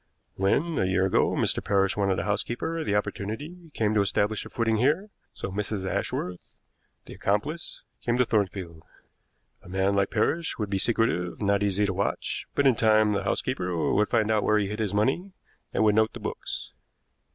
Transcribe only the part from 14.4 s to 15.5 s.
where he hid his money,